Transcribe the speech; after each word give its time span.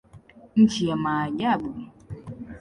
Nchi 0.55 0.87
ya 0.87 0.95
maajabu. 0.95 1.75